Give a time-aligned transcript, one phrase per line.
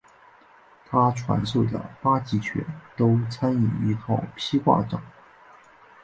[0.87, 2.65] 他传授的八极拳
[2.97, 4.99] 都参以一套劈挂掌。